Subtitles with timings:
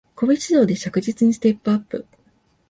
[0.15, 2.07] 個別指導で着実にステップアップ